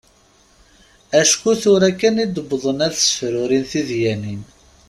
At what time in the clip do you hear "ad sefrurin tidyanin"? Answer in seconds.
2.87-4.41